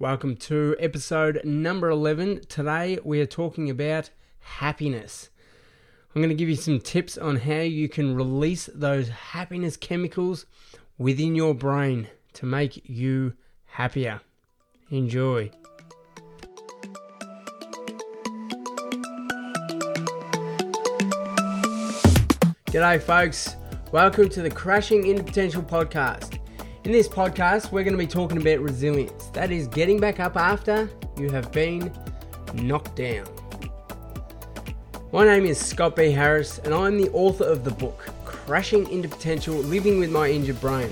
[0.00, 2.42] Welcome to episode number 11.
[2.48, 5.28] Today we are talking about happiness.
[6.14, 10.46] I'm going to give you some tips on how you can release those happiness chemicals
[10.98, 13.32] within your brain to make you
[13.64, 14.20] happier.
[14.88, 15.50] Enjoy.
[22.66, 23.56] G'day, folks.
[23.90, 26.37] Welcome to the Crashing into Potential podcast.
[26.88, 29.26] In this podcast, we're going to be talking about resilience.
[29.34, 31.92] That is getting back up after you have been
[32.54, 33.26] knocked down.
[35.12, 36.10] My name is Scott B.
[36.10, 40.62] Harris, and I'm the author of the book Crashing into Potential Living with My Injured
[40.62, 40.88] Brain.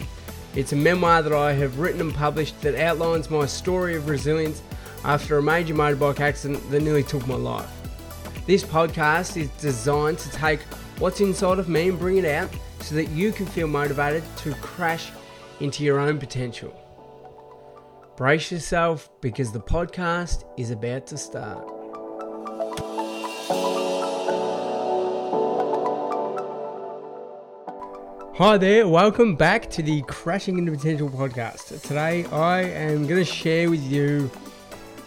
[0.55, 4.61] It's a memoir that I have written and published that outlines my story of resilience
[5.03, 7.71] after a major motorbike accident that nearly took my life.
[8.47, 10.61] This podcast is designed to take
[10.99, 14.53] what's inside of me and bring it out so that you can feel motivated to
[14.57, 15.11] crash
[15.61, 16.75] into your own potential.
[18.17, 21.67] Brace yourself because the podcast is about to start.
[28.37, 31.81] Hi there, welcome back to the Crashing into Potential podcast.
[31.81, 34.31] Today I am going to share with you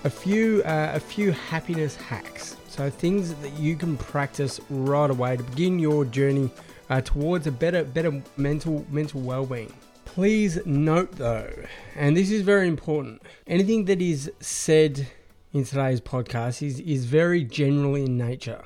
[0.03, 2.57] a few uh, a few happiness hacks.
[2.69, 6.49] So things that you can practice right away to begin your journey
[6.89, 9.73] uh, towards a better better mental mental well-being.
[10.15, 11.53] Please note though,
[11.95, 15.07] and this is very important, anything that is said
[15.53, 18.63] in today's podcast is, is very general in nature.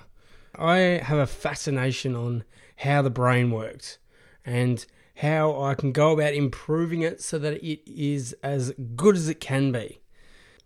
[0.55, 2.45] I have a fascination on
[2.77, 3.97] how the brain works
[4.45, 4.83] and
[5.17, 9.41] how I can go about improving it so that it is as good as it
[9.41, 9.99] can be.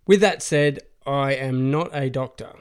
[0.05, 2.53] With that said, I am not a doctor,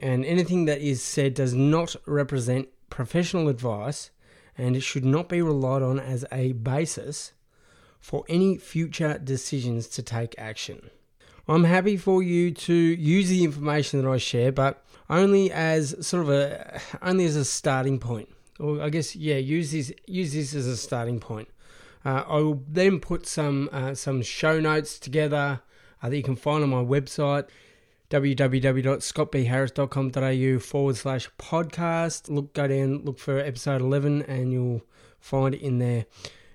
[0.00, 4.10] and anything that is said does not represent professional advice
[4.56, 7.32] and it should not be relied on as a basis
[8.04, 10.90] for any future decisions to take action.
[11.48, 16.24] I'm happy for you to use the information that I share, but only as sort
[16.24, 18.28] of a only as a starting point.
[18.60, 21.48] Or I guess yeah, use this use this as a starting point.
[22.04, 25.62] Uh, I will then put some uh, some show notes together
[26.02, 27.48] uh, that you can find on my website
[28.10, 32.28] www.scottbharris.com.au forward slash podcast.
[32.28, 34.82] Look, go down, look for episode 11, and you'll
[35.20, 36.04] find it in there.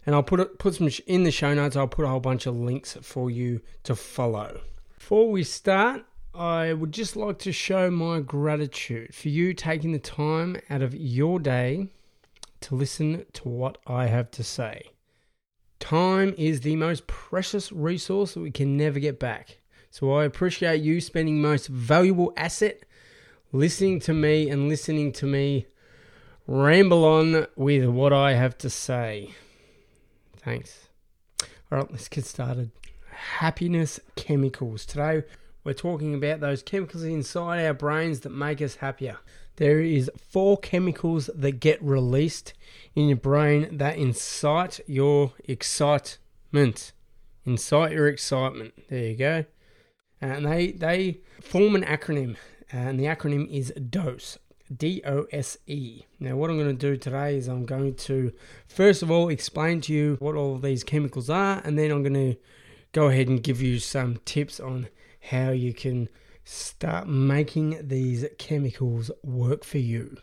[0.06, 1.76] And I'll put it, put some in the show notes.
[1.76, 4.62] I'll put a whole bunch of links for you to follow.
[4.98, 10.00] Before we start, I would just like to show my gratitude for you taking the
[10.00, 11.90] time out of your day
[12.62, 14.92] to listen to what I have to say.
[15.80, 19.60] Time is the most precious resource that we can never get back.
[19.92, 22.84] So I appreciate you spending most valuable asset
[23.52, 25.66] listening to me and listening to me
[26.46, 29.34] ramble on with what I have to say.
[30.50, 30.88] Thanks.
[31.72, 32.72] All right, let's get started.
[33.12, 34.84] Happiness chemicals.
[34.84, 35.22] Today
[35.64, 39.20] we're talking about those chemicals inside our brains that make us happier.
[39.58, 42.54] There is four chemicals that get released
[42.96, 46.94] in your brain that incite your excitement.
[47.46, 48.74] Incite your excitement.
[48.90, 49.46] There you go
[50.22, 52.38] uh, and they they form an acronym,
[52.74, 54.40] uh, and the acronym is DOSE.
[54.76, 56.04] D O S E.
[56.20, 58.32] Now, what I'm going to do today is I'm going to
[58.68, 62.34] first of all explain to you what all these chemicals are, and then I'm going
[62.34, 62.40] to
[62.92, 64.88] go ahead and give you some tips on
[65.32, 66.10] how you can
[66.44, 70.18] start making these chemicals work for you.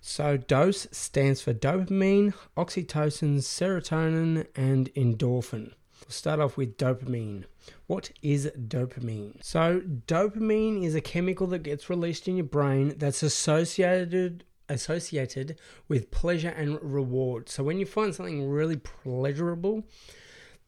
[0.00, 5.72] So, DOSE stands for dopamine, oxytocin, serotonin, and endorphin.
[6.00, 7.44] We'll start off with dopamine.
[7.86, 9.42] What is dopamine?
[9.42, 15.58] So, dopamine is a chemical that gets released in your brain that's associated associated
[15.88, 17.48] with pleasure and reward.
[17.48, 19.84] So, when you find something really pleasurable,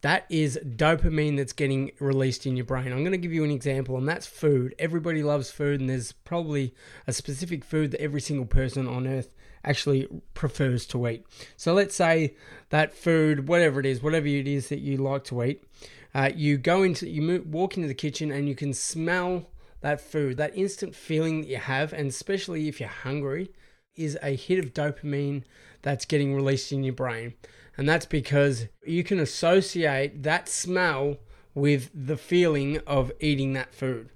[0.04, 2.92] that is dopamine that's getting released in your brain.
[2.92, 4.74] I'm going to give you an example, and that's food.
[4.78, 6.74] Everybody loves food, and there's probably
[7.06, 9.34] a specific food that every single person on earth
[9.64, 11.24] actually prefers to eat.
[11.56, 12.36] So let's say
[12.68, 15.64] that food, whatever it is, whatever it is that you like to eat,
[16.14, 19.50] uh, you go into, you move, walk into the kitchen, and you can smell
[19.80, 23.50] that food, that instant feeling that you have, and especially if you're hungry,
[23.96, 25.42] is a hit of dopamine
[25.82, 27.34] that's getting released in your brain.
[27.76, 31.18] And that's because you can associate that smell
[31.54, 34.08] with the feeling of eating that food.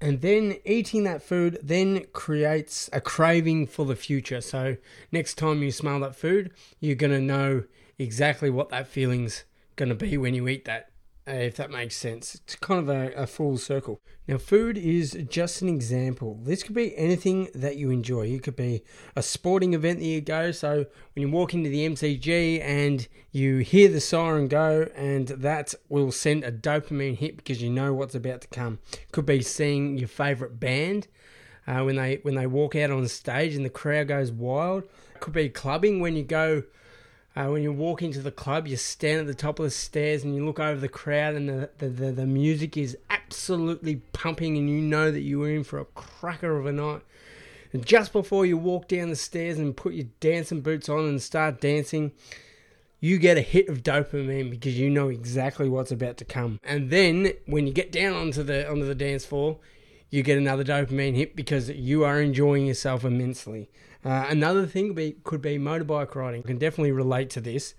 [0.00, 4.40] And then eating that food then creates a craving for the future.
[4.40, 4.76] So
[5.12, 7.64] next time you smell that food, you're going to know
[7.98, 9.44] exactly what that feeling's
[9.76, 10.90] going to be when you eat that
[11.26, 12.34] if that makes sense.
[12.34, 14.00] It's kind of a, a, full circle.
[14.28, 16.38] Now, food is just an example.
[16.42, 18.26] This could be anything that you enjoy.
[18.26, 18.82] It could be
[19.16, 20.50] a sporting event that you go.
[20.50, 25.74] So, when you walk into the MCG and you hear the siren go, and that
[25.88, 28.78] will send a dopamine hit because you know what's about to come.
[29.12, 31.08] Could be seeing your favorite band.
[31.66, 34.84] Uh, when they when they walk out on stage and the crowd goes wild,
[35.20, 36.62] could be clubbing when you go
[37.36, 40.22] uh, when you walk into the club, you stand at the top of the stairs
[40.22, 44.56] and you look over the crowd, and the, the, the, the music is absolutely pumping,
[44.56, 47.02] and you know that you are in for a cracker of a night.
[47.72, 51.20] And just before you walk down the stairs and put your dancing boots on and
[51.20, 52.12] start dancing,
[53.00, 56.60] you get a hit of dopamine because you know exactly what's about to come.
[56.62, 59.58] And then when you get down onto the onto the dance floor,
[60.14, 63.68] you get another dopamine hit because you are enjoying yourself immensely.
[64.04, 66.40] Uh, another thing be, could be motorbike riding.
[66.44, 67.74] I can definitely relate to this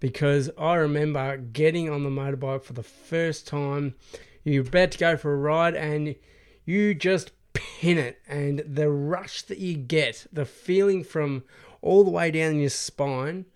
[0.00, 3.94] because I remember getting on the motorbike for the first time.
[4.42, 6.16] You're about to go for a ride and
[6.64, 11.44] you just pin it, and the rush that you get, the feeling from
[11.80, 13.46] all the way down your spine,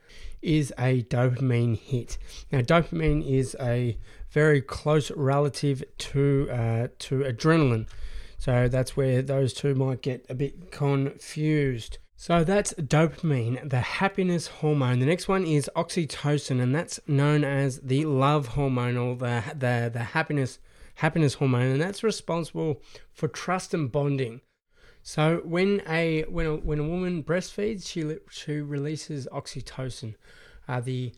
[0.40, 2.18] is a dopamine hit.
[2.52, 3.98] Now, dopamine is a
[4.30, 7.86] very close relative to uh, to adrenaline.
[8.42, 11.98] So that's where those two might get a bit confused.
[12.16, 14.98] So that's dopamine, the happiness hormone.
[14.98, 19.90] The next one is oxytocin, and that's known as the love hormone or the the,
[19.92, 20.58] the happiness
[20.96, 24.40] happiness hormone, and that's responsible for trust and bonding.
[25.04, 30.16] So when a when a when a woman breastfeeds, she she releases oxytocin,
[30.66, 31.12] uh, the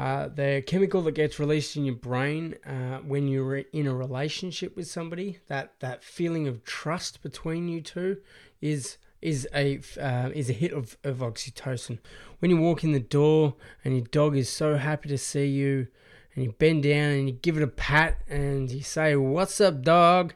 [0.00, 4.74] uh, the chemical that gets released in your brain uh, when you're in a relationship
[4.74, 8.16] with somebody, that, that feeling of trust between you two,
[8.62, 11.98] is is a uh, is a hit of, of oxytocin.
[12.38, 15.88] When you walk in the door and your dog is so happy to see you,
[16.34, 19.82] and you bend down and you give it a pat and you say, "What's up,
[19.82, 20.32] dog?"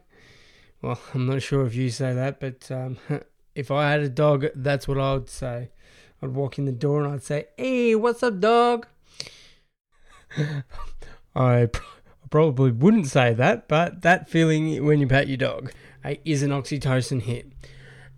[0.83, 2.99] Well, I'm not sure if you say that, but um,
[3.55, 5.71] if I had a dog, that's what I would say.
[6.21, 8.89] I'd walk in the door and I'd say, "Hey, what's up, dog?"
[11.37, 11.69] I
[12.31, 15.73] probably wouldn't say that, but that feeling when you pat your dog
[16.05, 17.53] eh, is an oxytocin hit.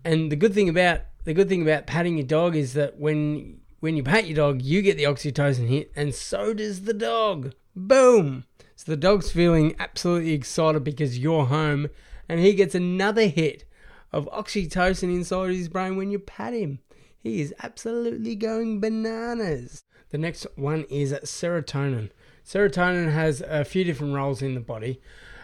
[0.03, 3.59] And the good thing about the good thing about patting your dog is that when
[3.79, 7.53] when you pat your dog, you get the oxytocin hit, and so does the dog.
[7.75, 8.45] Boom!
[8.75, 11.89] So the dog's feeling absolutely excited because you're home,
[12.29, 13.65] and he gets another hit
[14.11, 16.79] of oxytocin inside his brain when you pat him.
[17.19, 19.83] He is absolutely going bananas.
[20.09, 22.11] The next one is serotonin.
[22.45, 25.01] Serotonin has a few different roles in the body,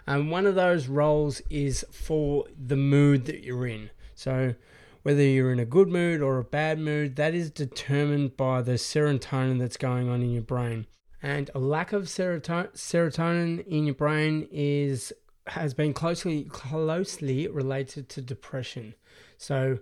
[0.07, 3.89] and one of those roles is for the mood that you're in.
[4.15, 4.56] So,
[5.01, 8.74] whether you're in a good mood or a bad mood, that is determined by the
[8.74, 10.88] serotonin that's going on in your brain.
[11.21, 15.12] And a lack of serotonin in your brain is
[15.48, 18.95] has been closely closely related to depression.
[19.38, 19.80] So,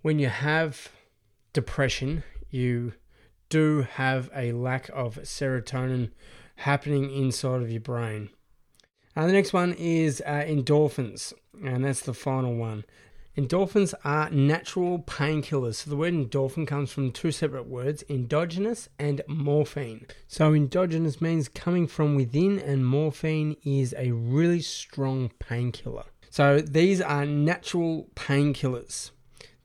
[0.00, 0.90] when you have
[1.52, 2.94] depression, you
[3.48, 6.10] do have a lack of serotonin
[6.56, 8.30] happening inside of your brain.
[9.16, 11.32] Uh, the next one is uh, endorphins,
[11.64, 12.84] and that's the final one.
[13.36, 15.76] Endorphins are natural painkillers.
[15.76, 20.06] So the word endorphin comes from two separate words, endogenous and morphine.
[20.26, 26.06] So endogenous means coming from within, and morphine is a really strong painkiller.
[26.30, 29.12] So these are natural painkillers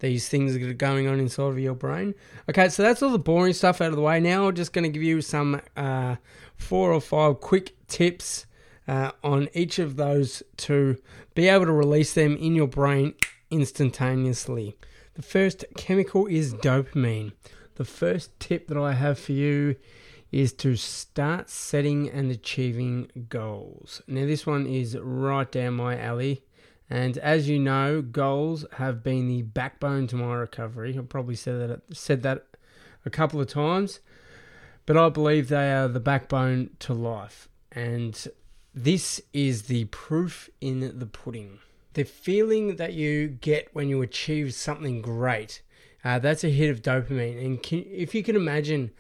[0.03, 2.13] these things that are going on inside of your brain.
[2.49, 4.19] Okay, so that's all the boring stuff out of the way.
[4.19, 6.17] Now I'm just going to give you some uh,
[6.57, 8.45] four or five quick tips
[8.85, 10.97] uh, on each of those to
[11.35, 13.15] be able to release them in your brain
[13.49, 14.75] instantaneously.
[15.13, 17.31] The first chemical is dopamine.
[17.75, 19.77] The first tip that I have for you
[20.33, 24.01] is to start setting and achieving goals.
[24.07, 26.43] Now, this one is right down my alley.
[26.93, 30.95] And as you know, goals have been the backbone to my recovery.
[30.95, 32.45] I've probably said that said that
[33.03, 33.99] a couple of times,
[34.85, 37.49] but I believe they are the backbone to life.
[37.71, 38.27] And
[38.75, 41.57] this is the proof in the pudding.
[41.93, 45.63] The feeling that you get when you achieve something great,
[46.05, 47.43] uh, that's a hit of dopamine.
[47.43, 48.91] And can, if you can imagine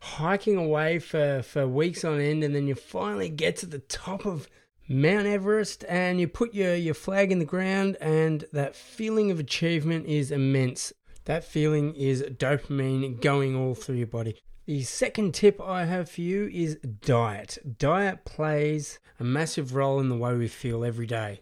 [0.00, 4.26] hiking away for, for weeks on end and then you finally get to the top
[4.26, 4.48] of
[4.88, 9.40] Mount Everest and you put your, your flag in the ground, and that feeling of
[9.40, 10.92] achievement is immense.
[11.24, 14.36] That feeling is dopamine going all through your body.
[14.66, 17.58] The second tip I have for you is diet.
[17.78, 21.40] Diet plays a massive role in the way we feel every day.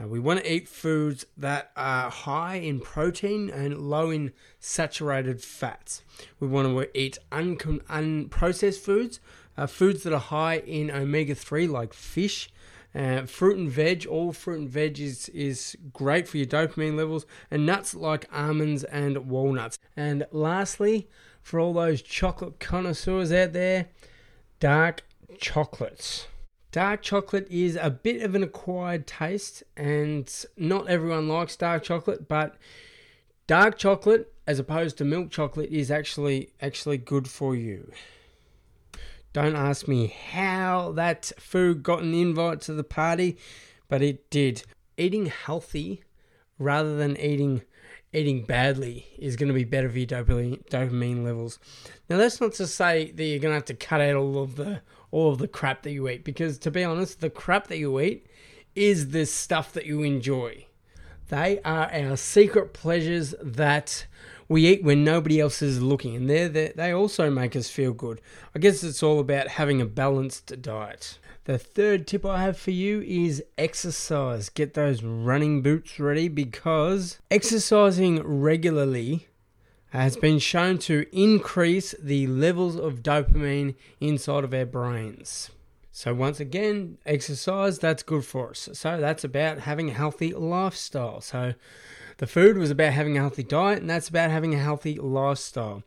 [0.00, 5.40] Uh, we want to eat foods that are high in protein and low in saturated
[5.40, 6.02] fats.
[6.40, 9.20] We want to eat uncon- unprocessed foods
[9.56, 12.50] Uh, foods that are high in omega 3, like fish,
[12.94, 17.26] uh, fruit and veg, all fruit and veg is, is great for your dopamine levels,
[17.50, 19.78] and nuts like almonds and walnuts.
[19.96, 21.08] And lastly,
[21.42, 23.88] for all those chocolate connoisseurs out there,
[24.60, 25.02] dark
[25.38, 26.28] chocolates.
[26.72, 32.28] Dark chocolate is a bit of an acquired taste, and not everyone likes dark chocolate,
[32.28, 32.56] but
[33.46, 37.92] dark chocolate, as opposed to milk chocolate, is actually actually good for you.
[39.34, 43.36] Don't ask me how that food got an invite to the party,
[43.88, 44.62] but it did.
[44.96, 46.04] Eating healthy
[46.56, 47.62] rather than eating
[48.12, 51.58] eating badly is going to be better for your dopamine, dopamine levels.
[52.08, 54.54] Now, that's not to say that you're going to have to cut out all of
[54.54, 57.78] the all of the crap that you eat because to be honest, the crap that
[57.78, 58.28] you eat
[58.76, 60.64] is the stuff that you enjoy.
[61.28, 64.06] They are our secret pleasures that
[64.48, 68.20] we eat when nobody else is looking, and they're, they also make us feel good.
[68.54, 71.18] I guess it's all about having a balanced diet.
[71.44, 74.48] The third tip I have for you is exercise.
[74.48, 79.28] Get those running boots ready because exercising regularly
[79.90, 85.50] has been shown to increase the levels of dopamine inside of our brains.
[85.92, 88.68] So, once again, exercise, that's good for us.
[88.72, 91.20] So, that's about having a healthy lifestyle.
[91.20, 91.54] So,
[92.18, 95.82] the food was about having a healthy diet, and that's about having a healthy lifestyle.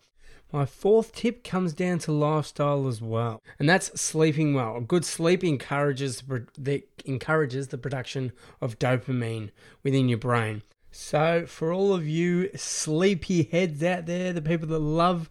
[0.51, 4.77] My fourth tip comes down to lifestyle as well, and that's sleeping well.
[4.77, 6.23] A good sleep encourages
[6.57, 8.31] the, encourages the production
[8.61, 9.51] of dopamine
[9.83, 10.61] within your brain.
[10.89, 15.29] So, for all of you sleepy heads out there, the people that love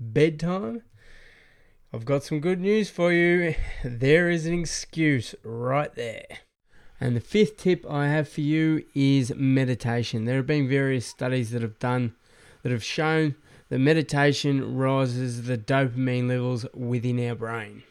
[0.00, 0.82] bedtime,
[1.92, 3.54] I've got some good news for you.
[3.84, 6.26] There is an excuse right there.
[7.00, 10.24] And the fifth tip I have for you is meditation.
[10.24, 12.14] There have been various studies that have done
[12.62, 13.34] that have shown
[13.68, 17.82] that meditation rises the dopamine levels within our brain.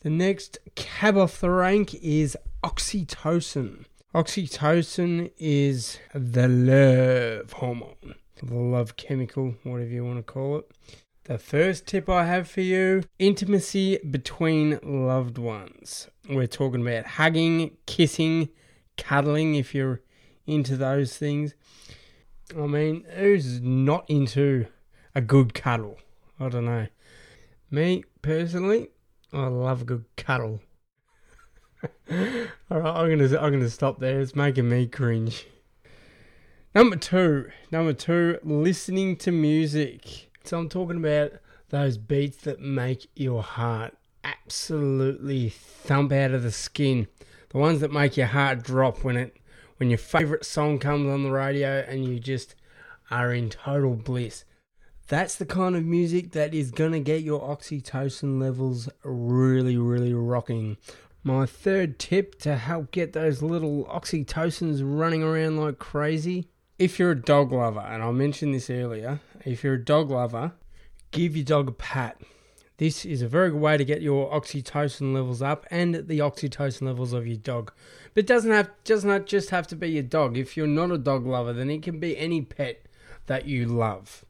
[0.00, 3.84] The next cab off the rank is oxytocin.
[4.14, 10.70] Oxytocin is the love hormone, the love chemical, whatever you want to call it.
[11.24, 16.10] The first tip I have for you intimacy between loved ones.
[16.28, 18.50] We're talking about hugging, kissing,
[18.98, 20.02] cuddling if you're
[20.46, 21.54] into those things.
[22.54, 24.66] I mean, who's not into
[25.14, 25.96] a good cuddle?
[26.38, 26.88] I don't know.
[27.70, 28.88] Me personally,
[29.32, 30.60] I love a good cuddle.
[32.70, 34.20] All right, I'm gonna I'm gonna stop there.
[34.20, 35.46] It's making me cringe.
[36.74, 40.30] Number two, number two, listening to music.
[40.44, 41.32] So I'm talking about
[41.70, 47.08] those beats that make your heart absolutely thump out of the skin.
[47.48, 49.36] The ones that make your heart drop when it
[49.78, 52.54] when your favorite song comes on the radio and you just
[53.10, 54.44] are in total bliss.
[55.08, 60.12] That's the kind of music that is going to get your oxytocin levels really, really
[60.12, 60.76] rocking.
[61.22, 66.48] My third tip to help get those little oxytocins running around like crazy
[66.78, 70.52] if you're a dog lover, and I mentioned this earlier, if you're a dog lover,
[71.10, 72.20] give your dog a pat.
[72.78, 76.82] This is a very good way to get your oxytocin levels up and the oxytocin
[76.82, 77.72] levels of your dog.
[78.12, 80.36] But it doesn't have does not just have to be your dog.
[80.36, 82.84] If you're not a dog lover, then it can be any pet
[83.26, 84.24] that you love.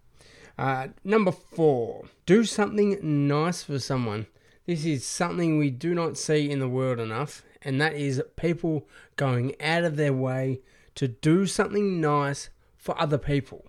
[0.58, 4.26] Uh, number four, do something nice for someone.
[4.66, 8.86] This is something we do not see in the world enough, and that is people
[9.16, 10.60] going out of their way
[10.94, 13.64] to do something nice for other people.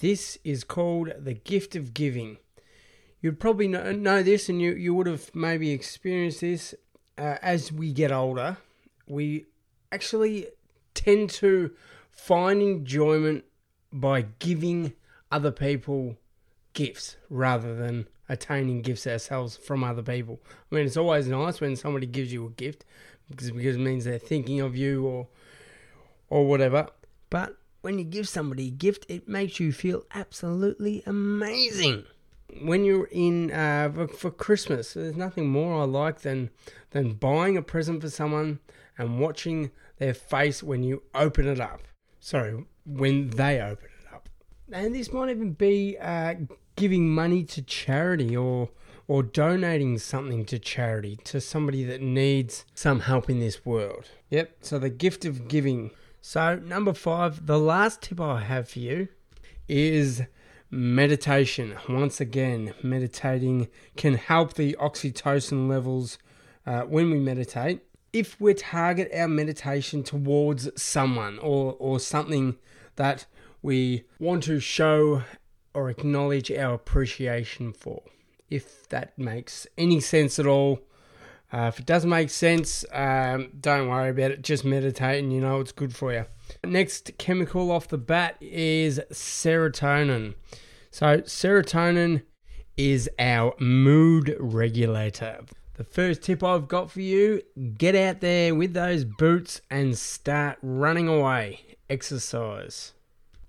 [0.00, 2.38] This is called the gift of giving.
[3.20, 6.74] You'd probably know, know this, and you, you would have maybe experienced this
[7.16, 8.58] uh, as we get older.
[9.06, 9.46] We
[9.92, 10.48] actually
[10.94, 11.70] tend to
[12.10, 13.44] find enjoyment
[13.92, 14.92] by giving
[15.30, 16.16] other people
[16.72, 20.40] gifts rather than attaining gifts ourselves from other people.
[20.70, 22.84] I mean, it's always nice when somebody gives you a gift
[23.30, 25.28] because, because it means they're thinking of you or
[26.30, 26.88] or whatever.
[27.30, 32.04] But when you give somebody a gift, it makes you feel absolutely amazing.
[32.62, 36.48] When you're in uh, for, Christmas, there's nothing more I like than
[36.92, 38.60] than buying a present for someone
[38.96, 41.82] and watching their face when you open it up.
[42.20, 44.30] Sorry, when they open it up.
[44.72, 46.36] And this might even be uh,
[46.76, 48.70] giving money to charity or
[49.06, 54.08] or donating something to charity to somebody that needs some help in this world.
[54.30, 55.90] Yep, so the gift of giving.
[56.26, 59.08] So, number five, the last tip I have for you
[59.68, 60.22] is
[60.70, 61.76] meditation.
[61.86, 66.16] Once again, meditating can help the oxytocin levels
[66.66, 67.82] uh, when we meditate.
[68.14, 72.56] If we target our meditation towards someone or, or something
[72.96, 73.26] that
[73.60, 75.24] we want to show
[75.74, 78.02] or acknowledge our appreciation for.
[78.48, 80.80] if that makes any sense at all.
[81.52, 84.42] Uh, if it doesn't make sense, um, don't worry about it.
[84.42, 86.24] Just meditate and you know it's good for you.
[86.64, 90.34] Next chemical off the bat is serotonin.
[90.90, 92.22] So, serotonin
[92.76, 95.40] is our mood regulator.
[95.74, 97.42] The first tip I've got for you
[97.76, 101.60] get out there with those boots and start running away.
[101.90, 102.92] Exercise.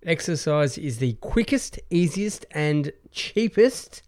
[0.04, 4.04] Exercise is the quickest, easiest, and cheapest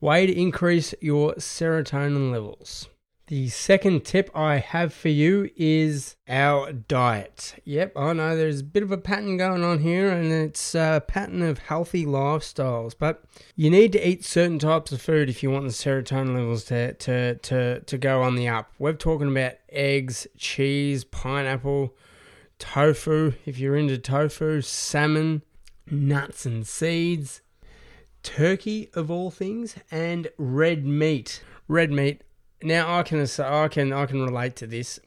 [0.00, 2.88] way to increase your serotonin levels.
[3.28, 7.56] The second tip I have for you is our diet.
[7.64, 11.02] Yep, I know there's a bit of a pattern going on here, and it's a
[11.08, 12.94] pattern of healthy lifestyles.
[12.96, 13.24] But
[13.56, 16.92] you need to eat certain types of food if you want the serotonin levels to,
[16.92, 18.70] to, to, to go on the up.
[18.78, 21.96] We're talking about eggs, cheese, pineapple,
[22.60, 25.42] tofu, if you're into tofu, salmon,
[25.90, 27.40] nuts and seeds,
[28.22, 31.42] turkey of all things, and red meat.
[31.66, 32.22] Red meat
[32.62, 34.98] now I can I can I can relate to this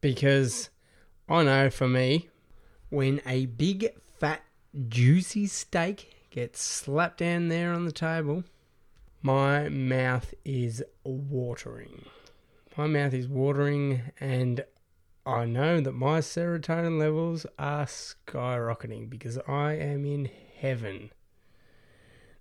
[0.00, 0.70] because
[1.28, 2.28] I know for me
[2.88, 3.88] when a big
[4.18, 4.42] fat
[4.88, 8.44] juicy steak gets slapped down there on the table,
[9.22, 12.04] my mouth is watering.
[12.76, 14.64] My mouth is watering and
[15.26, 20.30] I know that my serotonin levels are skyrocketing because I am in
[20.60, 21.12] heaven.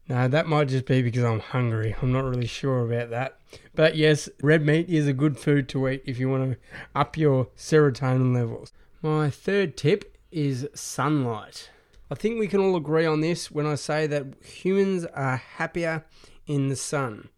[0.10, 1.96] Now, that might just be because I'm hungry.
[2.01, 3.38] I'm not really sure about that.
[3.75, 6.58] But yes, red meat is a good food to eat if you want to
[6.96, 8.74] up your serotonin levels.
[9.04, 11.70] My third tip is sunlight.
[12.10, 16.06] I think we can all agree on this when I say that humans are happier
[16.48, 17.30] in the sun.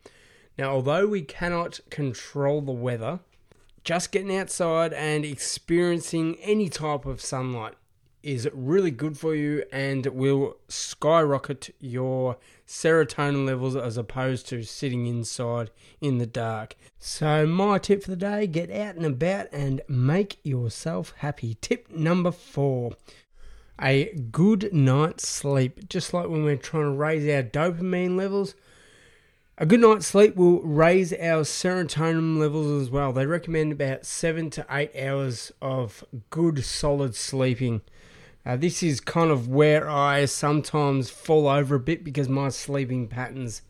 [0.58, 3.20] Now, although we cannot control the weather,
[3.84, 7.74] just getting outside and experiencing any type of sunlight
[8.24, 12.38] is really good for you and will skyrocket your
[12.68, 16.76] serotonin levels as opposed to sitting inside in the dark.
[17.00, 21.58] So, my tip for the day get out and about and make yourself happy.
[21.62, 22.94] Tip number four
[23.82, 25.90] a good night's sleep.
[25.90, 28.54] Just like when we're trying to raise our dopamine levels,
[29.58, 33.12] a good night's sleep will raise our serotonin levels as well.
[33.12, 37.82] They recommend about seven to eight hours of good solid sleeping.
[38.46, 43.08] Uh, this is kind of where I sometimes fall over a bit because my sleeping
[43.08, 43.62] patterns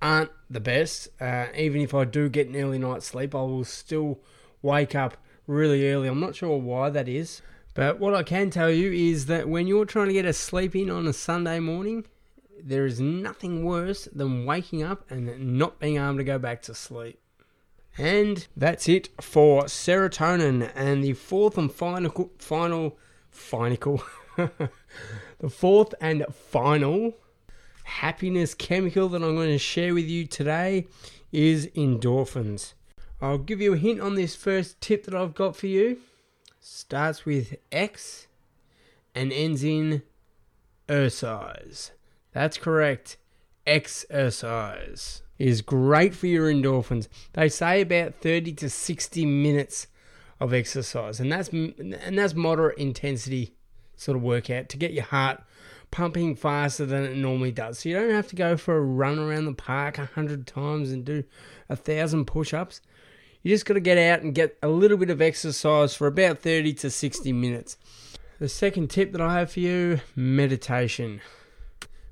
[0.00, 1.08] aren't the best.
[1.20, 4.20] Uh, even if I do get an early night's sleep, I will still
[4.62, 6.08] wake up really early.
[6.08, 7.42] I'm not sure why that is.
[7.74, 10.76] But what I can tell you is that when you're trying to get a sleep
[10.76, 12.04] in on a Sunday morning,
[12.62, 16.74] there is nothing worse than waking up and not being able to go back to
[16.74, 17.18] sleep.
[17.98, 20.70] And that's it for serotonin.
[20.74, 22.96] And the fourth and final, final
[23.34, 24.02] final,
[24.36, 27.14] the fourth and final
[27.84, 30.86] happiness chemical that I'm going to share with you today
[31.32, 32.74] is endorphins.
[33.20, 35.98] I'll give you a hint on this first tip that I've got for you.
[36.60, 38.26] Starts with X
[39.14, 40.02] and ends in
[40.88, 41.92] exercise.
[42.32, 43.16] That's correct.
[43.66, 47.08] Exercise is great for your endorphins.
[47.32, 49.86] They say about 30 to 60 minutes
[50.40, 53.54] of exercise, and that's and that's moderate intensity
[53.96, 55.42] sort of workout to get your heart
[55.90, 57.78] pumping faster than it normally does.
[57.78, 60.90] So you don't have to go for a run around the park a hundred times
[60.90, 61.22] and do
[61.68, 62.80] a thousand push-ups.
[63.42, 66.38] You just got to get out and get a little bit of exercise for about
[66.40, 67.76] 30 to 60 minutes.
[68.40, 71.20] The second tip that I have for you meditation.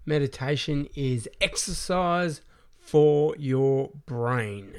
[0.07, 2.43] Meditation is exercise
[2.79, 4.75] for your brain.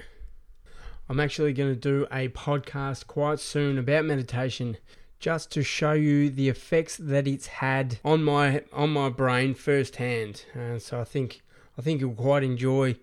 [1.10, 4.78] I'm actually going to do a podcast quite soon about meditation
[5.20, 10.46] just to show you the effects that it's had on my on my brain firsthand.
[10.54, 11.42] And so I think
[11.78, 12.98] I think you'll quite enjoy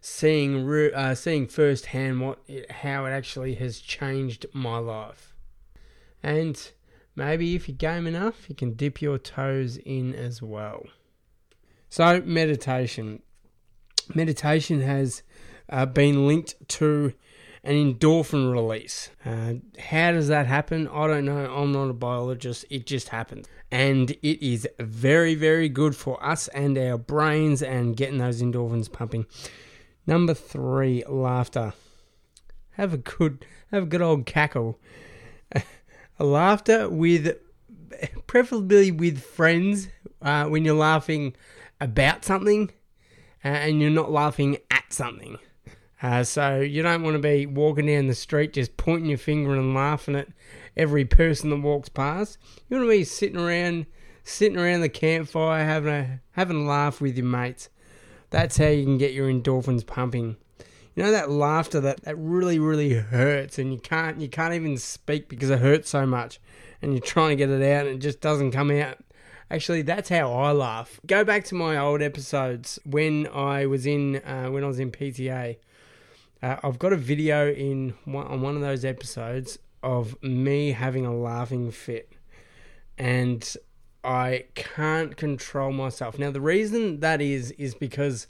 [0.00, 5.34] seeing uh, seeing firsthand what it, how it actually has changed my life.
[6.22, 6.70] And
[7.16, 10.84] maybe if you're game enough, you can dip your toes in as well.
[11.88, 13.22] So meditation,
[14.14, 15.22] meditation has
[15.68, 17.12] uh, been linked to
[17.64, 19.10] an endorphin release.
[19.24, 20.88] Uh, how does that happen?
[20.88, 21.54] I don't know.
[21.54, 22.64] I'm not a biologist.
[22.70, 23.46] It just happens.
[23.70, 28.90] And it is very, very good for us and our brains and getting those endorphins
[28.90, 29.26] pumping.
[30.06, 31.72] Number three, laughter.
[32.72, 34.80] Have a good, have a good old cackle.
[35.54, 35.62] a
[36.24, 37.38] laughter with,
[38.26, 39.88] preferably with friends,
[40.20, 41.34] uh, when you're laughing
[41.80, 42.70] about something,
[43.44, 45.38] uh, and you're not laughing at something.
[46.02, 49.54] Uh, so you don't want to be walking down the street just pointing your finger
[49.54, 50.26] and laughing at
[50.76, 52.38] every person that walks past.
[52.68, 53.86] You want to be sitting around,
[54.24, 57.68] sitting around the campfire having a having a laugh with your mates.
[58.30, 60.36] That's how you can get your endorphins pumping.
[60.96, 64.78] You know that laughter that, that really, really hurts and you can't you can't even
[64.78, 66.40] speak because it hurts so much
[66.82, 68.98] and you're trying to get it out and it just doesn't come out.
[69.50, 70.98] Actually, that's how I laugh.
[71.06, 74.90] Go back to my old episodes when I was in uh, when I was in
[74.90, 75.58] PTA.
[76.42, 81.06] Uh, I've got a video in one, on one of those episodes of me having
[81.06, 82.12] a laughing fit,
[82.98, 83.56] and
[84.02, 86.18] I can't control myself.
[86.18, 88.26] Now, the reason that is is because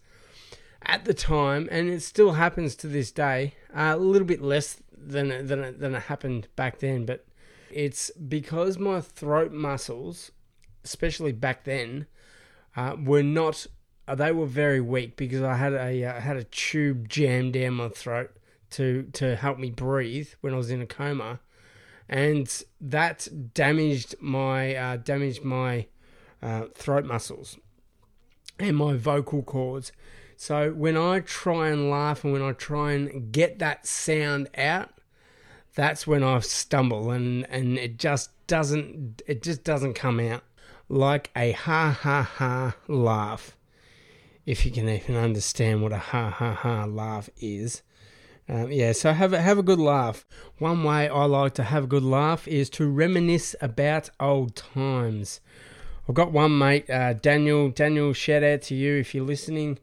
[0.83, 4.77] at the time, and it still happens to this day, uh, a little bit less
[4.95, 7.25] than than than it happened back then, but
[7.71, 10.33] it's because my throat muscles,
[10.85, 12.07] especially back then,
[12.77, 13.67] uh, were not.
[14.07, 17.89] They were very weak because I had a uh, had a tube jammed down my
[17.89, 18.31] throat
[18.71, 21.41] to to help me breathe when I was in a coma,
[22.09, 25.87] and that damaged my uh, damaged my
[26.43, 27.59] uh, throat muscles
[28.59, 29.93] and my vocal cords.
[30.37, 34.91] So when I try and laugh and when I try and get that sound out,
[35.75, 40.43] that's when I stumble and and it just doesn't it just doesn't come out
[40.89, 43.57] like a ha ha ha laugh.
[44.45, 47.83] If you can even understand what a ha ha ha laugh is.
[48.49, 50.27] Um, yeah, so have a, have a good laugh.
[50.59, 55.41] One way I like to have a good laugh is to reminisce about old times.
[56.09, 57.71] I've got one mate, uh, Daniel.
[57.71, 59.79] Daniel, shout out to you if you're listening.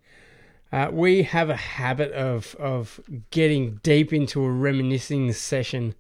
[0.74, 3.00] Uh, we have a habit of of
[3.32, 5.96] getting deep into a reminiscing session,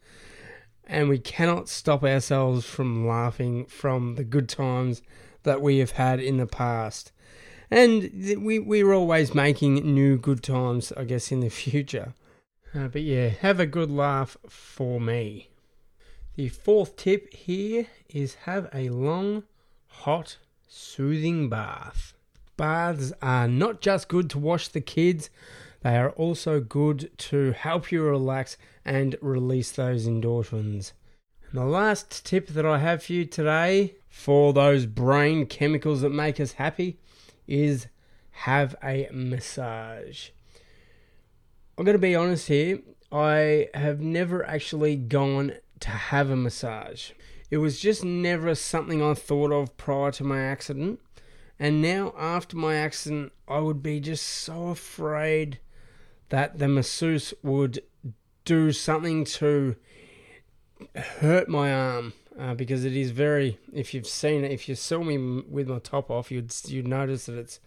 [0.85, 5.01] and we cannot stop ourselves from laughing from the good times
[5.43, 7.13] that we have had in the past.
[7.71, 8.09] And
[8.43, 12.13] we we're always making new good times, I guess, in the future.
[12.73, 15.49] Uh, but yeah, have a good laugh for me.
[16.35, 19.43] The fourth tip here is have a long,
[19.87, 22.13] hot, soothing bath.
[22.55, 25.29] Baths are not just good to wash the kids,
[25.81, 30.91] they are also good to help you relax and release those endorphins.
[31.49, 36.09] And the last tip that I have for you today for those brain chemicals that
[36.09, 36.99] make us happy
[37.49, 37.87] is
[38.31, 40.29] have a massage.
[41.77, 42.79] I'm going to be honest here,
[43.11, 47.11] I have never actually gone to have a massage.
[47.49, 50.99] It was just never something I thought of prior to my accident.
[51.57, 55.59] And now, after my accident, I would be just so afraid
[56.29, 57.81] that the masseuse would
[58.45, 59.75] do something to
[60.95, 63.59] hurt my arm uh, because it is very.
[63.73, 67.25] If you've seen it, if you saw me with my top off, you'd you'd notice
[67.25, 67.59] that it's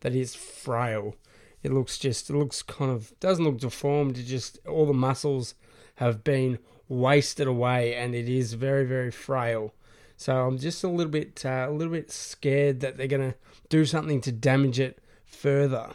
[0.00, 1.16] that is frail.
[1.62, 4.18] It looks just it looks kind of doesn't look deformed.
[4.18, 5.54] It just all the muscles
[5.96, 9.74] have been wasted away, and it is very very frail.
[10.16, 13.34] So I'm just a little bit uh, a little bit scared that they're gonna
[13.68, 15.90] do something to damage it further.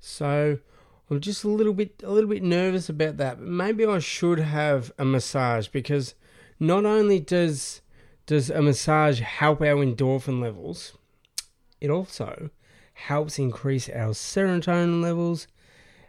[0.00, 0.58] So
[1.10, 3.40] I'm just a little bit a little bit nervous about that.
[3.40, 6.14] Maybe I should have a massage because
[6.62, 7.80] not only does
[8.26, 10.92] does a massage help our endorphin levels,
[11.80, 12.50] it also
[12.94, 15.48] helps increase our serotonin levels,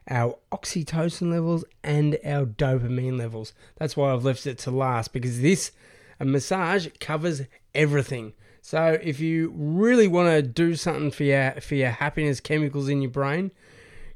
[0.08, 3.54] our oxytocin levels, and our dopamine levels.
[3.78, 5.72] That's why I've left it to last because this
[6.20, 7.42] a massage covers
[7.74, 8.34] everything.
[8.62, 13.02] So if you really want to do something for your for your happiness chemicals in
[13.02, 13.52] your brain,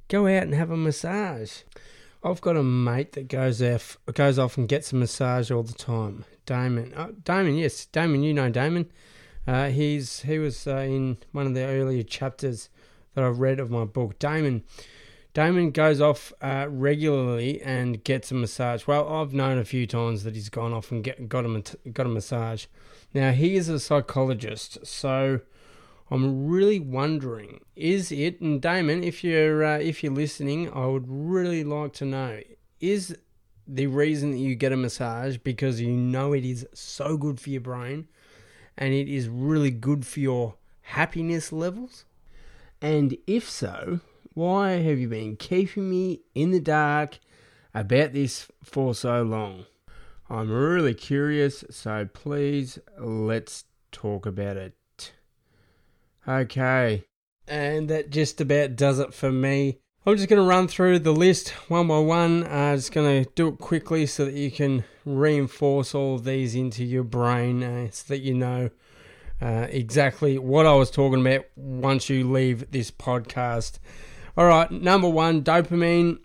[0.07, 1.63] go out and have a massage.
[2.23, 5.73] I've got a mate that goes off goes off and gets a massage all the
[5.73, 6.25] time.
[6.45, 8.91] Damon, oh, Damon, yes, Damon, you know Damon.
[9.45, 12.69] Uh, he's he was uh, in one of the earlier chapters
[13.13, 14.19] that I've read of my book.
[14.19, 14.63] Damon
[15.37, 18.87] Damon goes off uh, regularly and gets a massage.
[18.87, 22.07] Well, I've known a few times that he's gone off and get, got a got
[22.07, 22.65] a massage.
[23.13, 25.41] Now he is a psychologist, so
[26.09, 28.39] I'm really wondering: is it?
[28.39, 32.41] And Damon, if you're uh, if you're listening, I would really like to know:
[32.79, 33.17] is
[33.67, 37.49] the reason that you get a massage because you know it is so good for
[37.49, 38.07] your brain,
[38.77, 42.05] and it is really good for your happiness levels?
[42.81, 43.99] And if so,
[44.33, 47.19] why have you been keeping me in the dark
[47.73, 49.65] about this for so long?
[50.29, 54.76] I'm really curious, so please let's talk about it.
[56.27, 57.05] Okay,
[57.47, 59.79] and that just about does it for me.
[60.05, 62.43] I'm just going to run through the list one by one.
[62.45, 66.23] I'm uh, just going to do it quickly so that you can reinforce all of
[66.23, 68.69] these into your brain uh, so that you know
[69.41, 73.79] uh, exactly what I was talking about once you leave this podcast.
[74.37, 76.19] All right, number one, dopamine.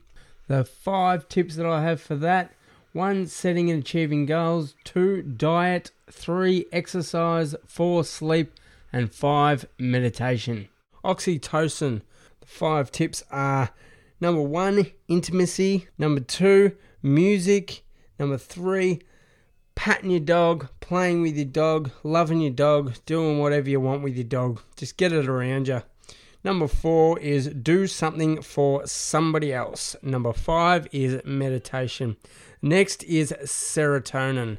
[0.49, 2.53] The five tips that I have for that
[2.93, 4.75] one, setting and achieving goals.
[4.85, 5.91] Two, diet.
[6.11, 7.55] Three, exercise.
[7.67, 8.53] Four, sleep.
[8.93, 10.69] And five, meditation.
[11.05, 12.03] Oxytocin.
[12.41, 13.71] The five tips are
[14.21, 15.89] number one, intimacy.
[15.97, 17.85] Number two, music.
[18.19, 19.01] Number three,
[19.75, 24.15] patting your dog, playing with your dog, loving your dog, doing whatever you want with
[24.15, 24.61] your dog.
[24.77, 25.83] Just get it around you.
[26.45, 29.95] Number four is do something for somebody else.
[30.03, 32.17] Number five is meditation.
[32.61, 34.59] Next is serotonin.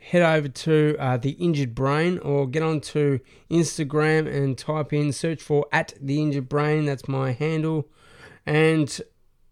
[0.03, 5.41] head over to uh, the Injured Brain or get onto Instagram and type in search
[5.41, 6.87] for at the Injured Brain.
[6.87, 7.89] That's my handle,
[8.45, 9.01] and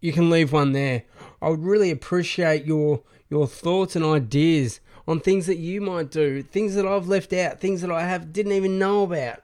[0.00, 1.04] you can leave one there.
[1.40, 6.40] I would really appreciate your your thoughts and ideas on things that you might do,
[6.40, 9.42] things that I've left out, things that I have didn't even know about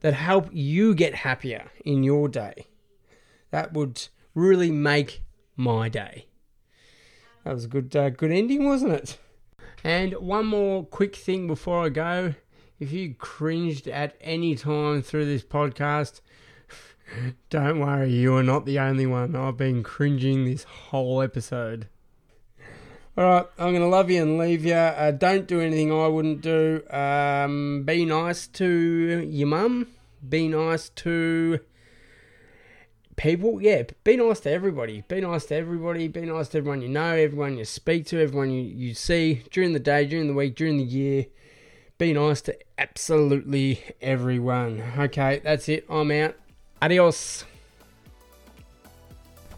[0.00, 2.66] that help you get happier in your day.
[3.52, 5.22] That would really make
[5.54, 6.26] my day.
[7.44, 9.18] That was a good uh, good ending, wasn't it?
[9.84, 12.34] And one more quick thing before I go.
[12.80, 16.20] If you cringed at any time through this podcast,
[17.48, 19.36] don't worry, you are not the only one.
[19.36, 21.86] I've been cringing this whole episode.
[23.18, 24.74] Alright, I'm going to love you and leave you.
[24.74, 26.82] Uh, don't do anything I wouldn't do.
[26.90, 29.86] Um, be nice to your mum.
[30.28, 31.60] Be nice to
[33.16, 35.02] people, yeah, be nice to everybody.
[35.08, 36.08] Be nice to everybody.
[36.08, 39.72] Be nice to everyone you know, everyone you speak to, everyone you, you see during
[39.72, 41.24] the day, during the week, during the year.
[41.96, 44.82] Be nice to absolutely everyone.
[44.98, 45.86] Okay, that's it.
[45.88, 46.34] I'm out.
[46.82, 47.44] Adios.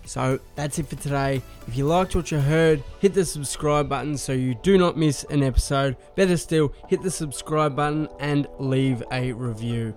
[0.08, 1.42] So that's it for today.
[1.66, 5.24] If you liked what you heard, hit the subscribe button so you do not miss
[5.24, 5.96] an episode.
[6.16, 9.94] Better still, hit the subscribe button and leave a review.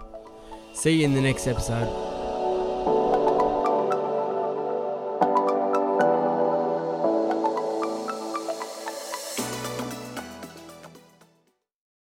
[0.73, 2.10] See you in the next episode.